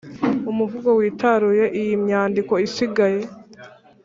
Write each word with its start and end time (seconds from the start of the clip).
Umuvugo 0.51 0.89
witaruye 0.99 1.65
iyi 1.79 1.93
myandiko 2.03 2.53
isigaye 2.67 3.21